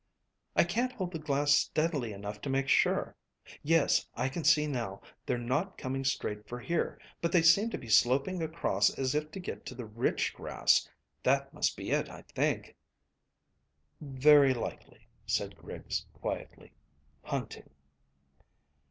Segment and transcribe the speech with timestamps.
[0.55, 3.15] "I can't hold the glass steadily enough to make sure.
[3.61, 7.77] Yes, I can see now; they're not coming straight for here, but they seem to
[7.77, 10.89] be sloping across as if to get to the rich grass.
[11.21, 12.75] That must be it, I think."
[14.01, 16.71] "Very likely," said Griggs quietly.
[17.21, 17.69] "Hunting."